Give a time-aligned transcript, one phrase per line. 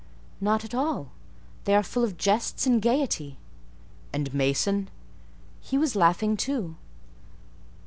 [0.39, 1.11] "Not at all:
[1.65, 3.37] they are full of jests and gaiety."
[4.11, 4.89] "And Mason?"
[5.61, 6.75] "He was laughing too."